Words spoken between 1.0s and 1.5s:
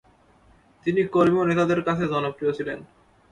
কর্মী ও